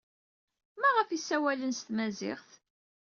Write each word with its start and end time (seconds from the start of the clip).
Maɣef 0.79 1.09
ay 1.09 1.21
ssawalen 1.21 1.73
s 1.73 1.79
tmaziɣt? 1.81 2.49